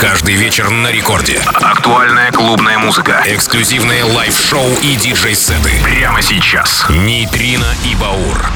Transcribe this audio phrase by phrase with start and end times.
[0.00, 1.40] Каждый вечер на рекорде.
[1.54, 3.20] Актуальная клубная музыка.
[3.26, 5.72] Эксклюзивные лайв-шоу и диджей-сеты.
[5.82, 6.86] Прямо сейчас.
[6.88, 8.46] Нейтрино и Баур.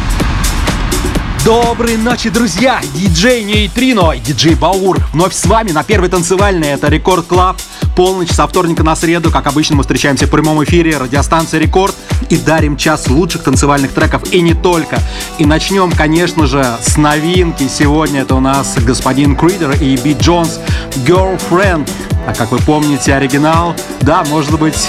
[1.45, 2.81] Доброй ночи, друзья!
[2.95, 6.69] Диджей Нейтрино и диджей Баур вновь с вами на первой танцевальной.
[6.69, 7.57] Это Рекорд Клаб.
[7.95, 9.31] Полночь со вторника на среду.
[9.31, 11.95] Как обычно, мы встречаемся в прямом эфире радиостанции Рекорд
[12.31, 14.99] и дарим час лучших танцевальных треков и не только.
[15.39, 17.69] И начнем, конечно же, с новинки.
[17.69, 20.59] Сегодня это у нас господин Кридер и Би Джонс
[21.07, 21.89] Girlfriend.
[22.27, 24.89] А как вы помните, оригинал, да, может быть,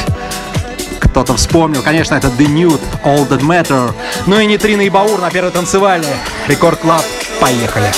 [1.02, 1.82] кто-то вспомнил.
[1.82, 3.94] Конечно, это The Nude, All That Matter.
[4.28, 6.08] Ну и Нитрина и Баур на первой танцевальной.
[6.48, 7.04] Рекорд Клаб.
[7.42, 7.92] Поехали.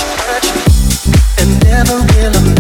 [1.38, 2.56] And never really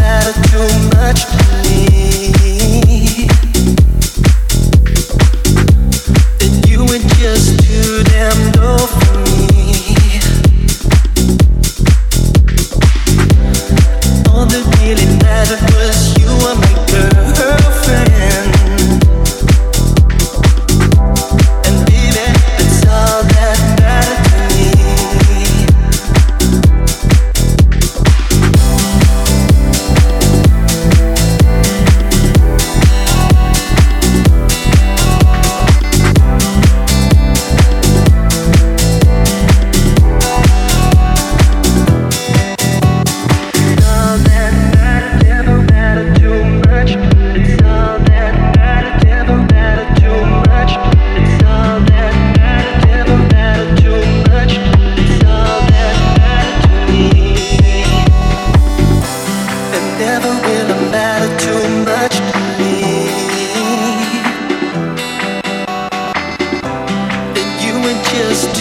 [68.15, 68.54] just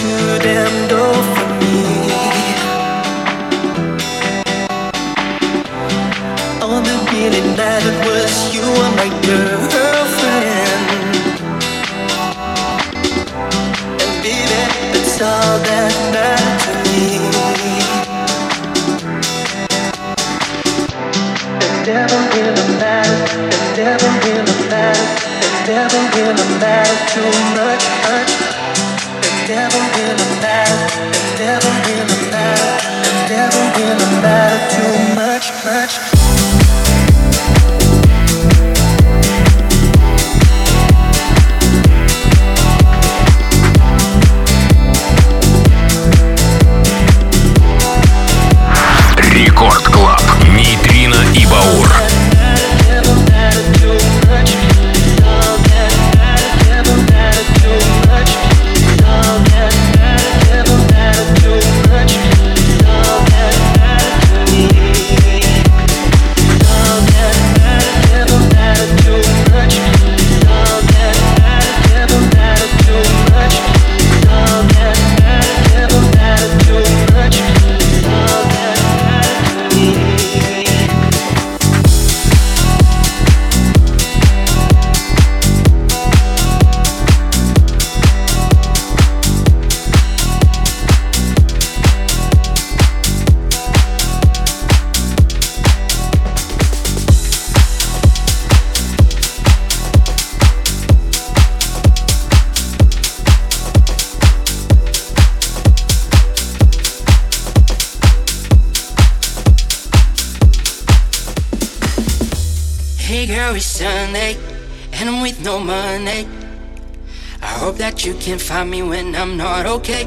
[118.05, 120.05] you can find me when I'm not okay.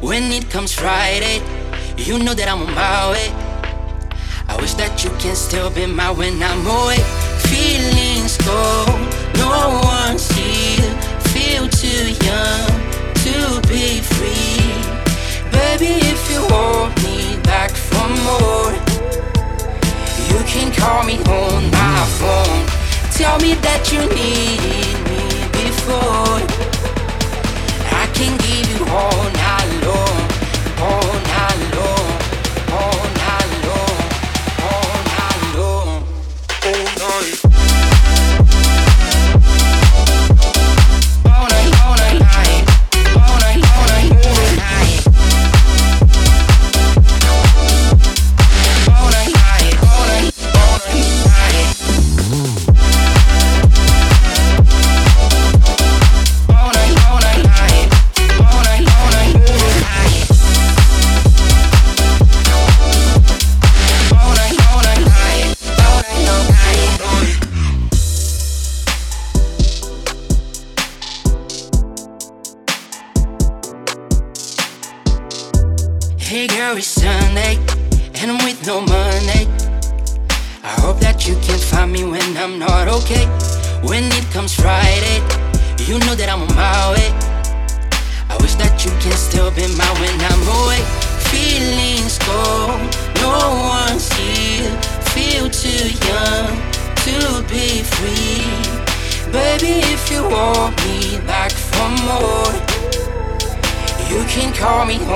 [0.00, 1.40] When it comes Friday,
[1.96, 3.28] you know that I'm on my way.
[4.48, 7.02] I wish that you can still be my when I'm away.
[7.50, 8.98] Feelings cold,
[9.38, 10.92] no one's here.
[11.30, 12.66] Feel too young
[13.24, 13.36] to
[13.68, 14.74] be free.
[15.54, 18.85] Baby, if you hold me back for more,
[20.56, 22.64] can call me on my phone.
[23.12, 24.60] Tell me that you need
[25.04, 26.40] me before
[27.92, 29.35] I can give you all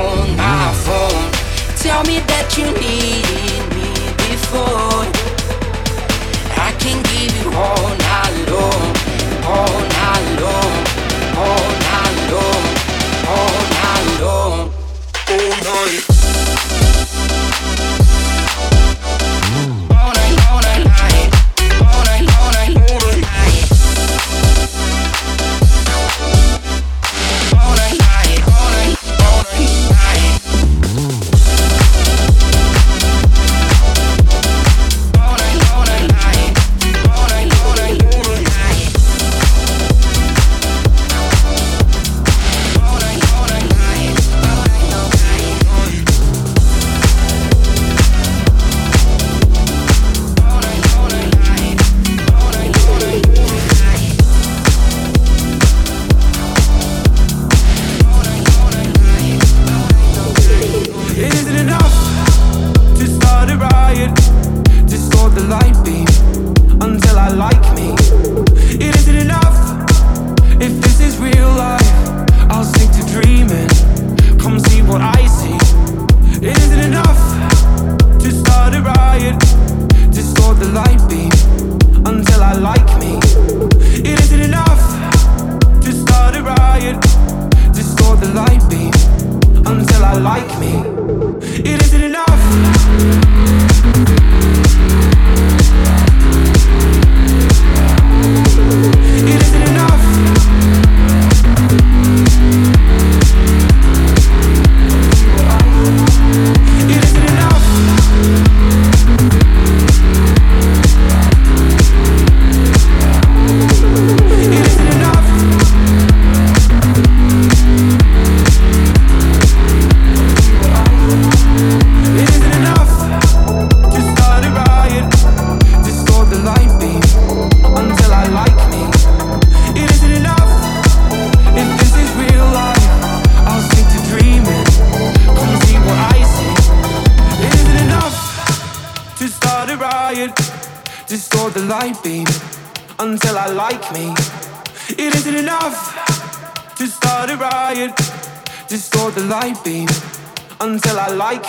[0.01, 1.27] on my phone.
[1.77, 3.91] Tell me that you need me
[4.29, 5.05] before.
[6.67, 8.91] I can give you all night long,
[9.55, 10.73] all night long,
[11.45, 12.63] all night long,
[13.35, 14.73] all night long,
[15.29, 16.10] oh, all night.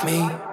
[0.01, 0.50] Coca-Cola.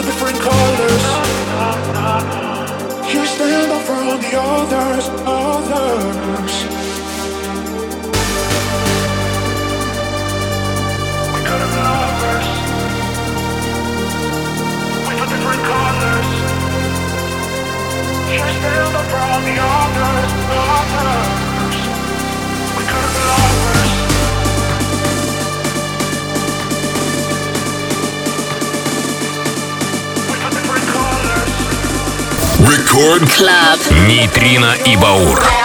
[0.00, 1.04] for different colors.
[3.12, 6.54] You stand out from the others, others.
[11.32, 12.48] We got lovers.
[15.06, 16.30] We for different colors.
[18.32, 20.30] You stand out from the others,
[20.78, 21.76] others.
[22.76, 23.79] We could have been lovers.
[32.60, 33.80] Рекорд Клаб.
[34.06, 35.59] Нейтрино и Баур.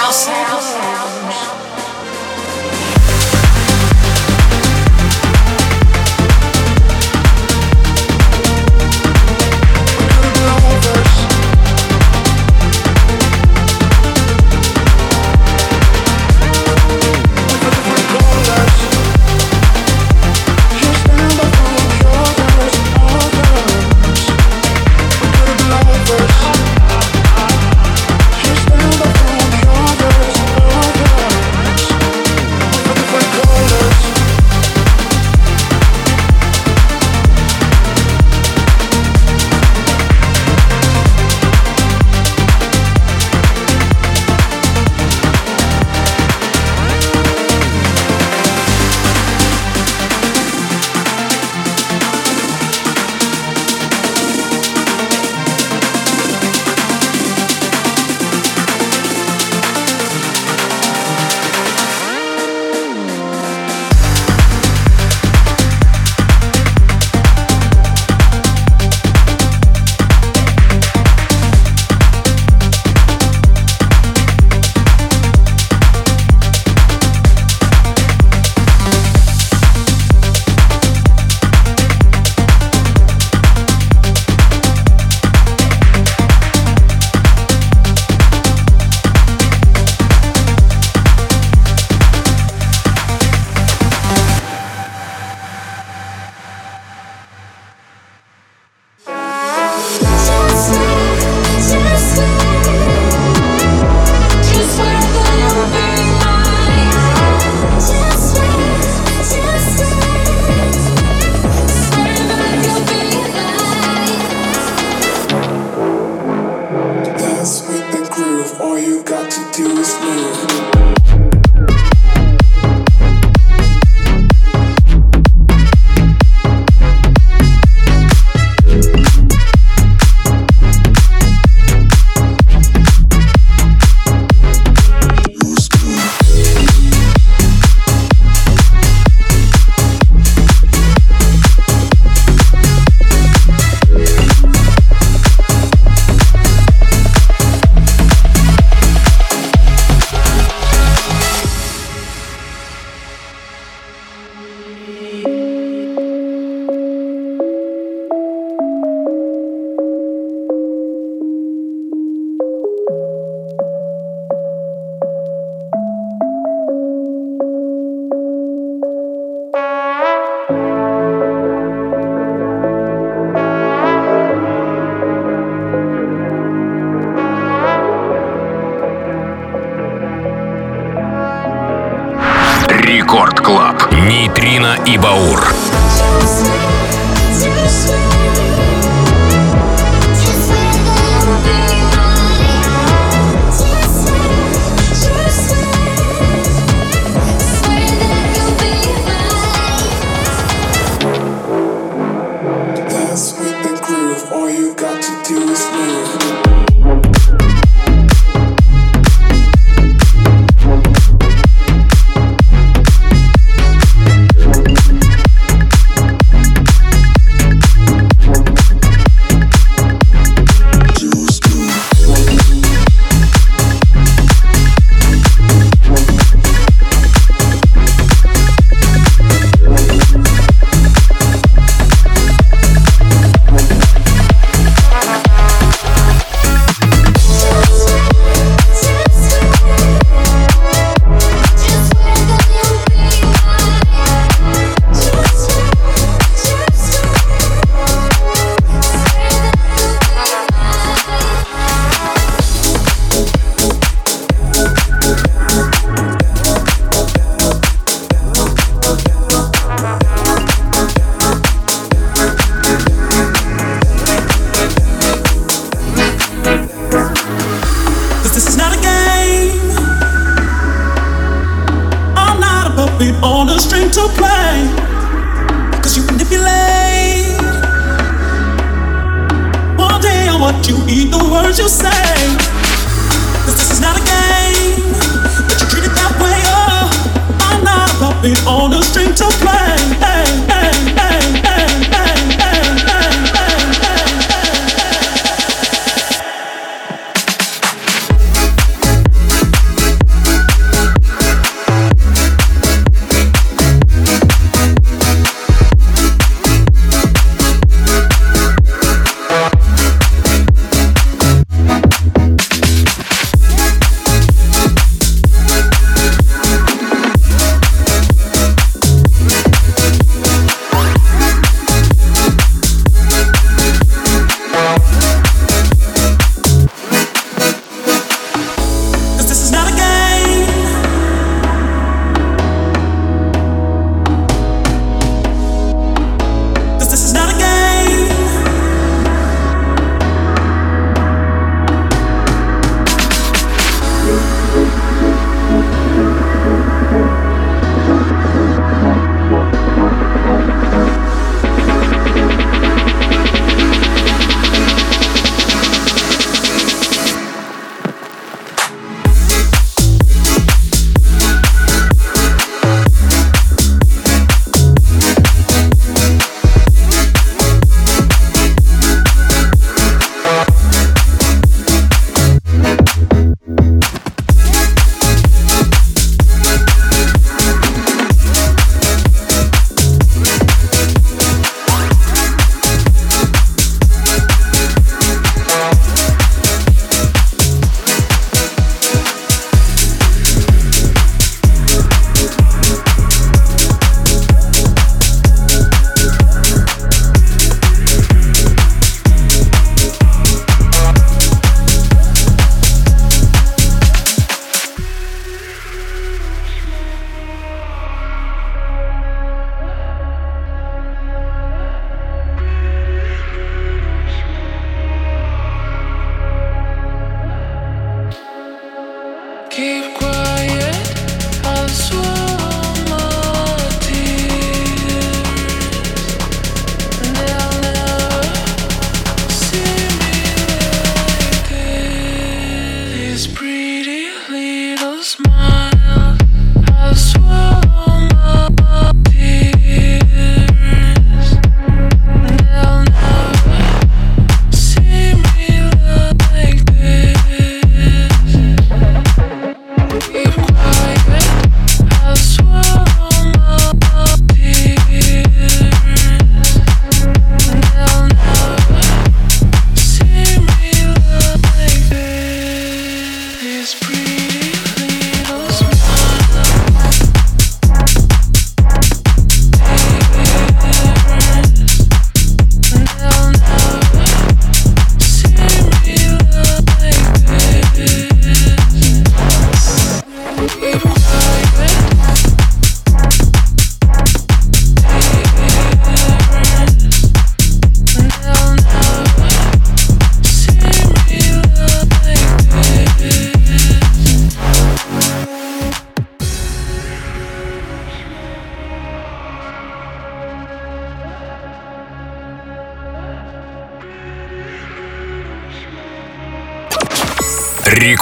[182.85, 183.91] Рекорд Клаб.
[183.93, 185.43] Нейтрино и Баур.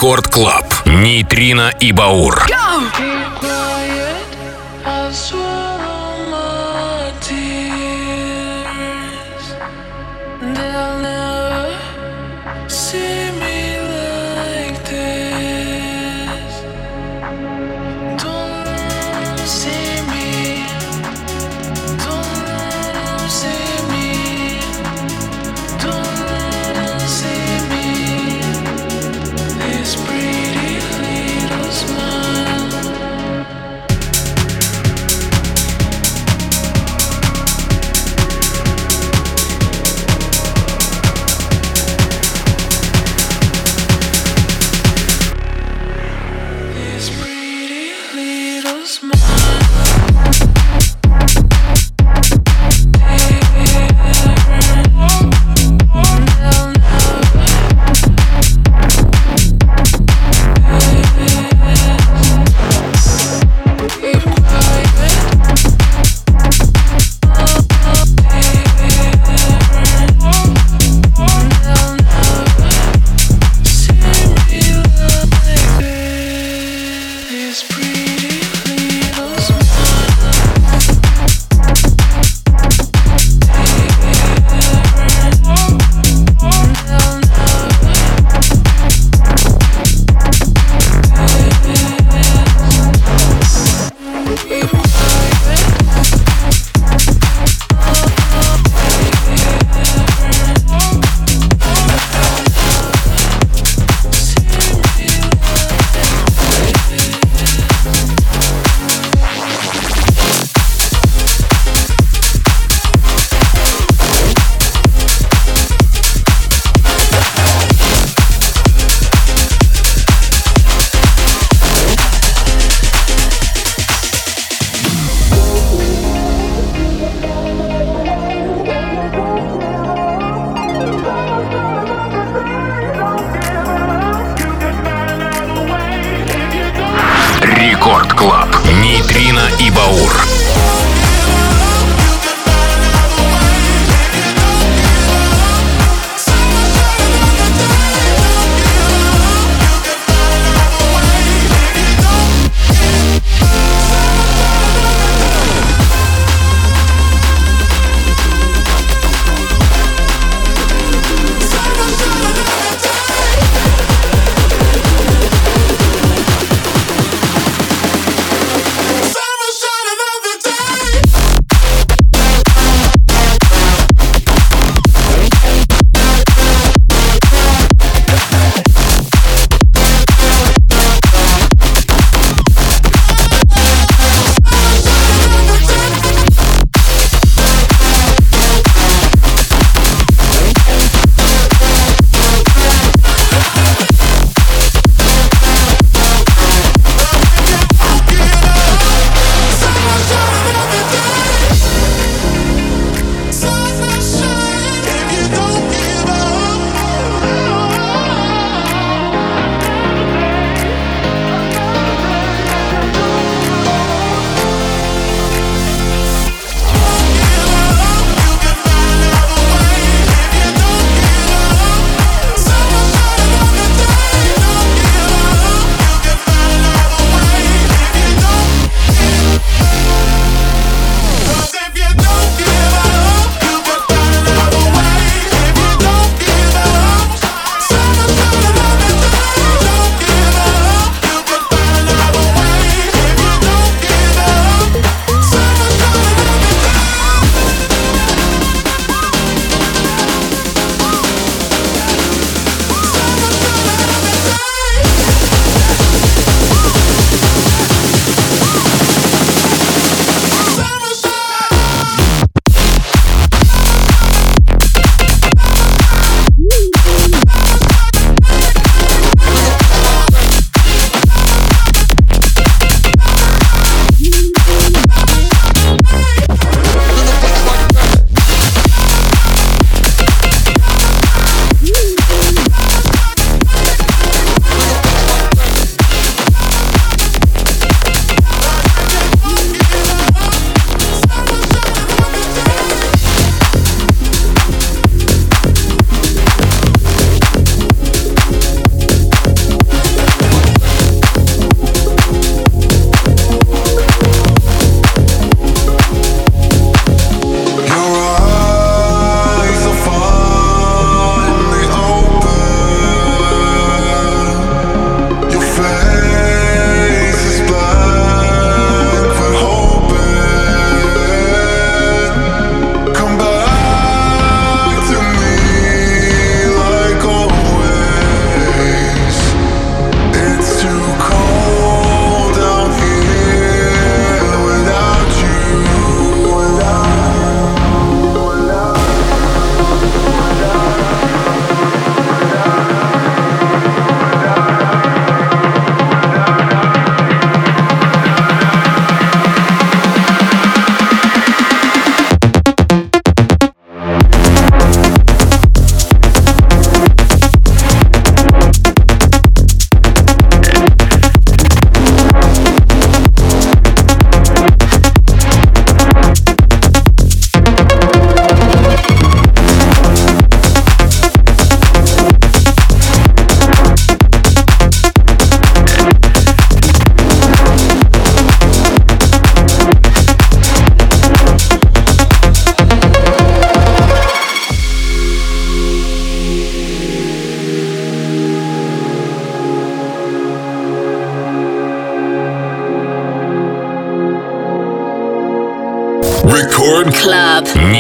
[0.03, 0.65] Рекорд Клаб.
[0.85, 2.45] Нейтрино и Баур.
[2.49, 2.82] Рекорд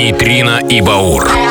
[0.03, 1.42] Нейтрино и Баур.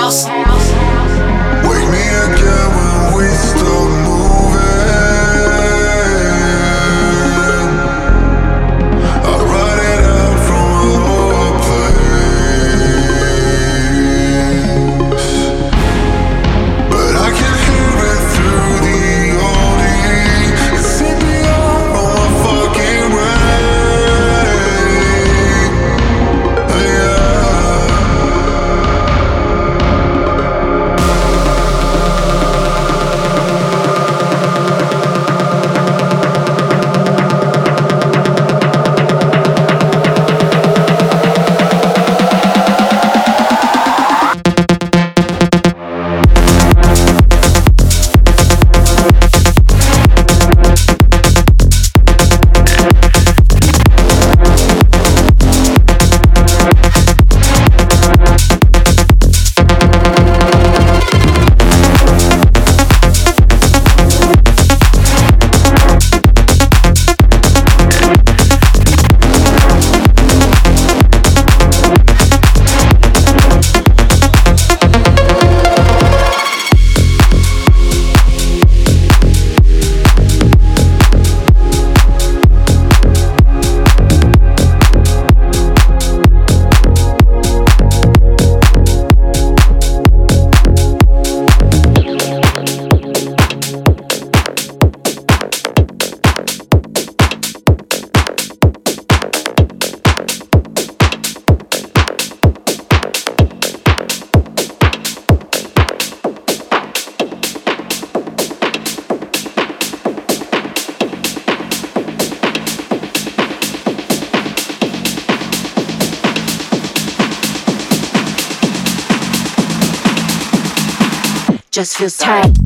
[122.03, 122.62] Just tight.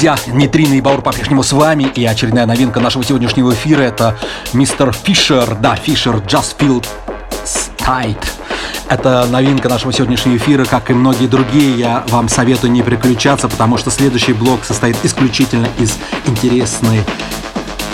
[0.00, 4.18] Друзья, Нейтрино и Баур по-прежнему с вами, и очередная новинка нашего сегодняшнего эфира— это
[4.54, 6.82] мистер Фишер, да, Фишер, Just Feel
[7.76, 8.16] Tight.
[8.88, 11.78] Это новинка нашего сегодняшнего эфира, как и многие другие.
[11.78, 17.04] Я вам советую не переключаться, потому что следующий блок состоит исключительно из интересной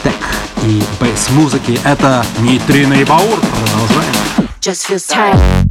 [0.04, 0.14] тек
[0.62, 1.76] и бейс-музыки.
[1.82, 3.40] Это Нейтрино и Баур.
[3.40, 4.14] Продолжаем.
[4.60, 5.65] Just feels tight.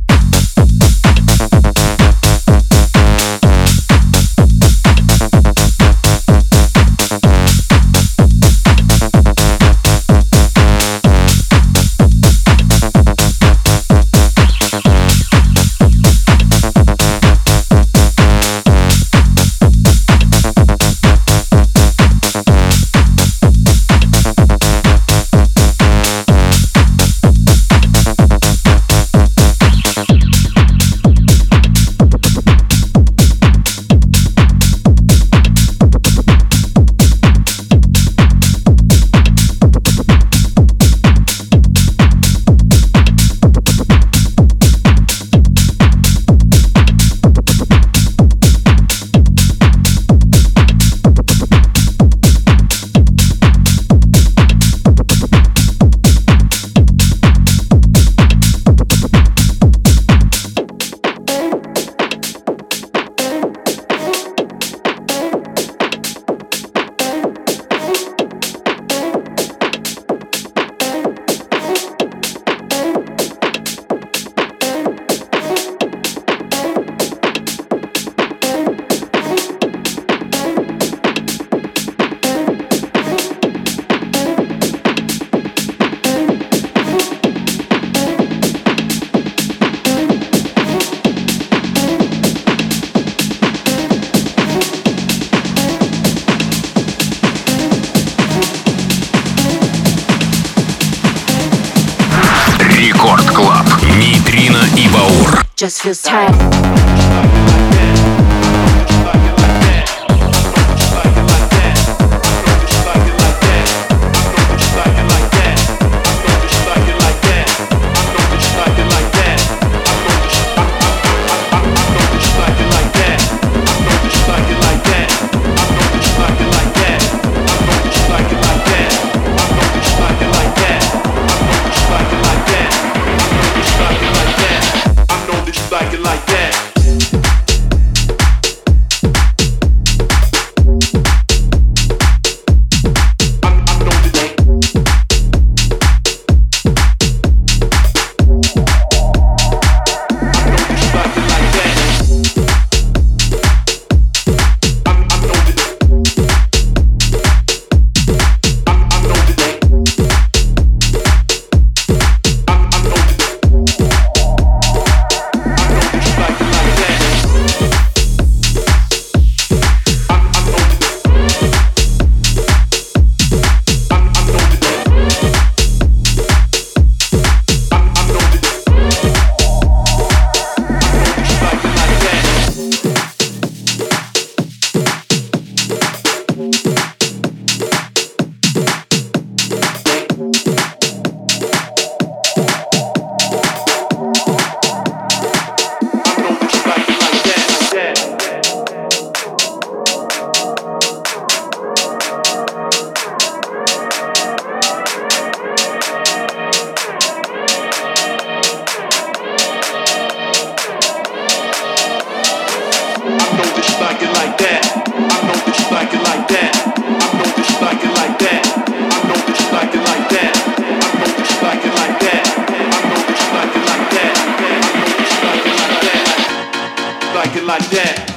[227.43, 228.14] like that.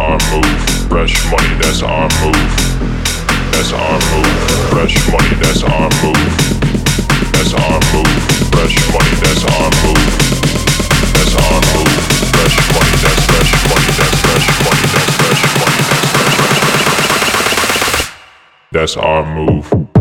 [0.00, 0.48] our move.
[0.88, 2.48] Fresh money, that's our move.
[3.52, 4.32] That's our move.
[4.72, 6.16] Fresh money, that's our move.
[7.36, 8.08] That's our move.
[8.50, 10.00] Fresh money, that's our move.
[11.12, 11.92] That's our move.
[12.32, 17.40] Fresh money, that's fresh money, that's fresh money, that's fresh money, that's fresh money.
[18.72, 19.99] That's our move.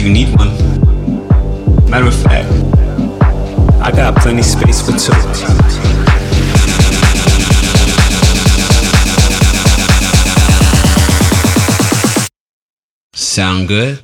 [0.00, 0.48] You need one.
[1.90, 2.48] Matter of fact,
[3.82, 5.12] I got plenty space for two.
[13.12, 14.00] Sound good?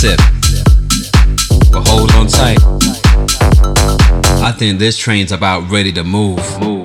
[0.00, 0.18] Sip.
[1.70, 2.56] But hold on tight.
[4.42, 6.38] I think this train's about ready to move.
[6.58, 6.79] Move,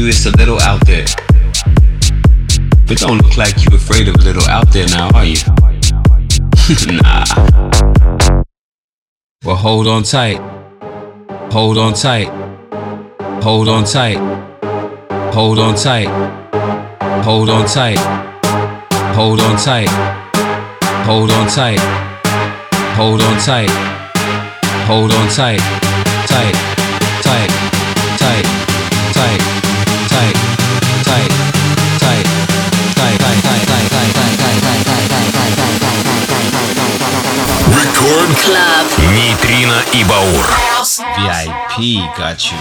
[0.00, 1.04] you it's a little out there.
[2.86, 5.36] But don't look like you're afraid of a little out there now, are you?
[7.02, 7.24] nah.
[9.44, 10.38] Well, hold on tight.
[11.52, 12.28] Hold on tight.
[13.42, 14.18] Hold on tight.
[15.34, 16.08] Hold on tight.
[17.24, 17.98] Hold on tight.
[19.14, 19.88] Hold on tight.
[21.04, 21.80] Hold on tight.
[22.96, 23.70] Hold on tight.
[24.86, 25.60] Hold on tight.
[26.26, 26.54] Tight tight,
[27.22, 27.69] tight,
[38.00, 38.86] Record Club.
[39.12, 40.46] Нейтрино и Баур.
[41.18, 42.56] VIP got you.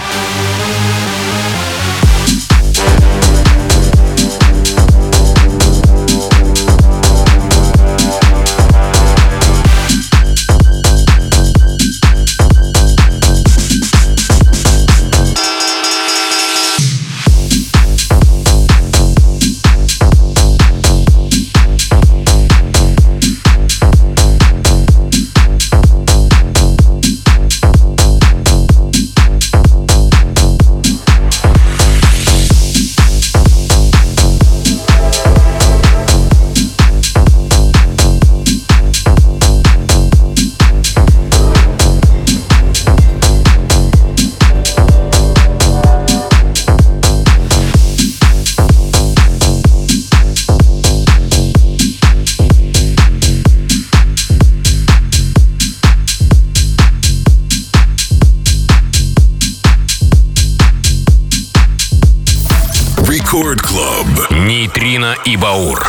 [65.25, 65.88] И Баур.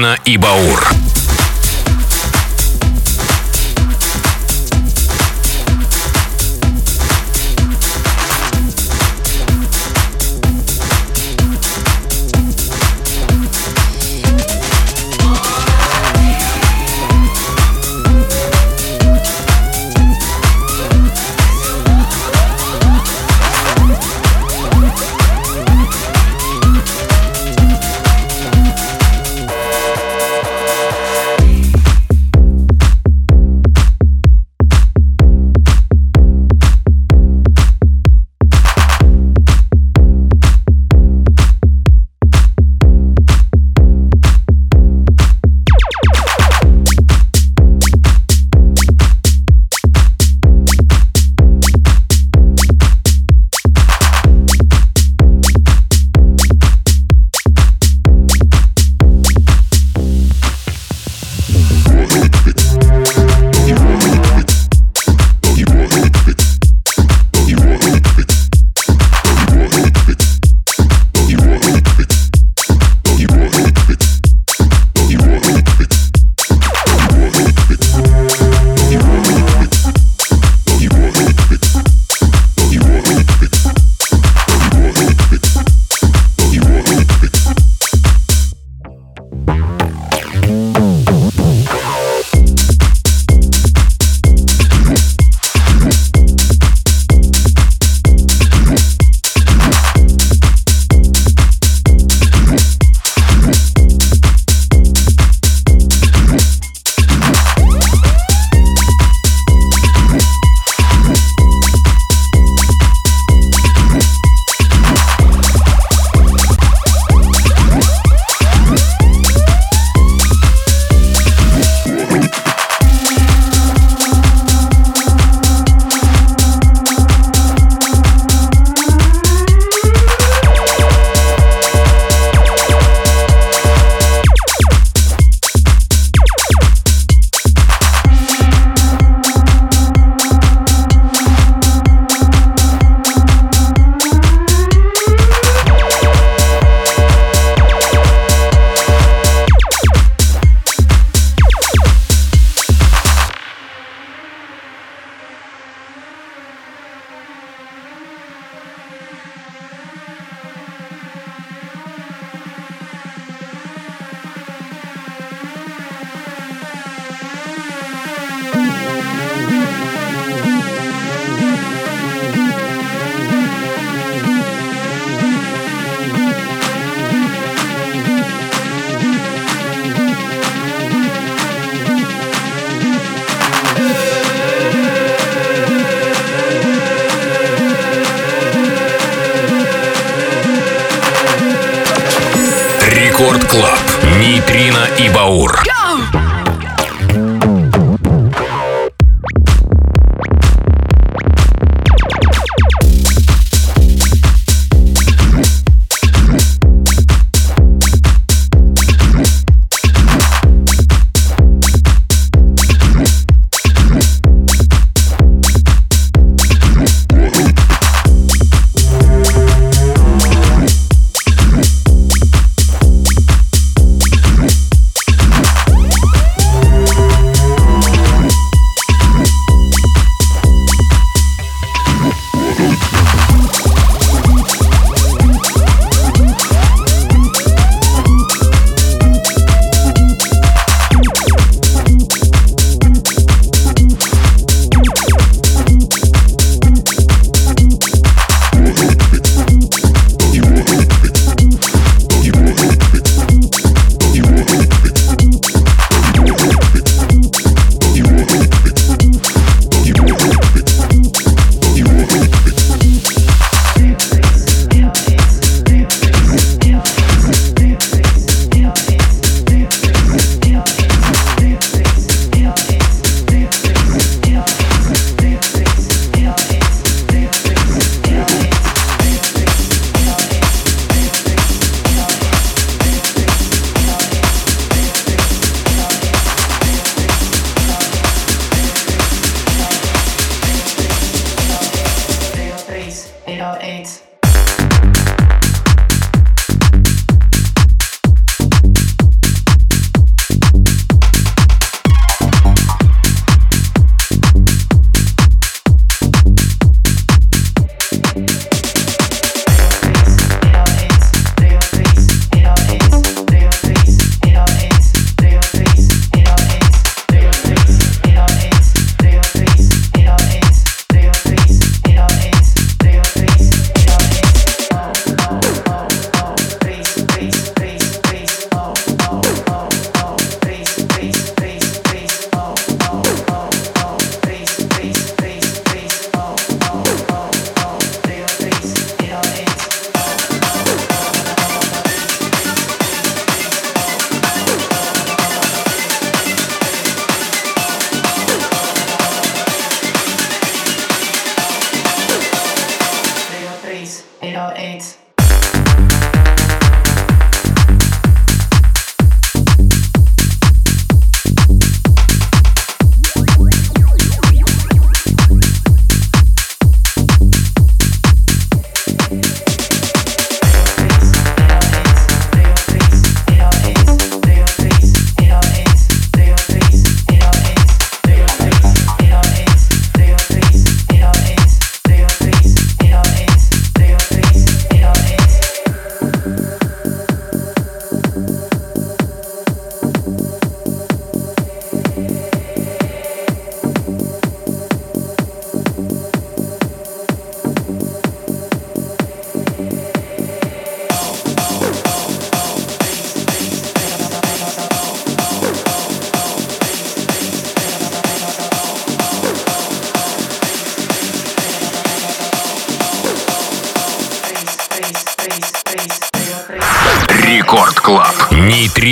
[0.00, 0.99] Нейтрино и Баур.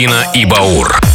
[0.09, 1.08] Нейтрино и Баур.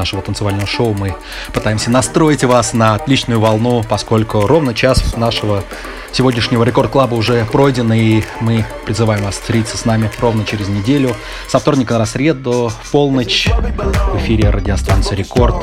[0.00, 1.14] Нашего танцевального шоу мы
[1.52, 5.62] пытаемся настроить вас на отличную волну, поскольку ровно час нашего
[6.10, 11.14] сегодняшнего рекорд-клаба уже пройден, и мы призываем вас встретиться с нами ровно через неделю.
[11.48, 15.56] Со вторника на среду, в полночь, в эфире радиостанции «Рекорд».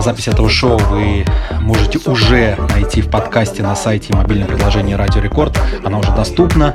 [0.00, 1.24] Запись этого шоу вы
[1.60, 5.58] можете уже найти в подкасте на сайте и мобильном приложении Радио Рекорд.
[5.84, 6.74] Она уже доступна.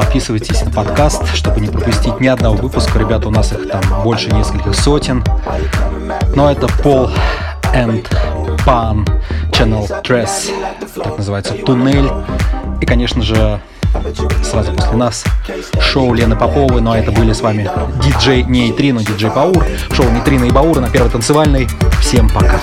[0.00, 2.98] Подписывайтесь на подкаст, чтобы не пропустить ни одного выпуска.
[2.98, 5.22] Ребята, у нас их там больше нескольких сотен.
[6.34, 7.10] Но это Пол
[7.74, 8.06] and
[8.64, 9.06] Pan
[9.50, 10.50] Channel Dress,
[10.96, 12.10] так называется, туннель.
[12.80, 13.60] И, конечно же,
[14.42, 15.22] сразу после нас
[15.78, 17.70] шоу Лены Поповой, ну а это были с вами
[18.02, 21.68] диджей Нейтрино, диджей Баур, шоу Нейтрино и Баур на первой танцевальной.
[22.00, 22.58] Всем пока.